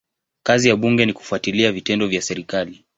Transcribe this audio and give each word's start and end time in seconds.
Kazi 0.43 0.69
ya 0.69 0.75
bunge 0.75 1.05
ni 1.05 1.13
kufuatilia 1.13 1.71
vitendo 1.71 2.07
vya 2.07 2.21
serikali. 2.21 2.85